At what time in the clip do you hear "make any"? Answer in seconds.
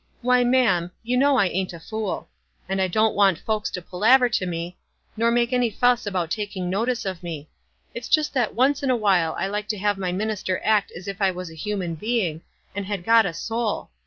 5.29-5.69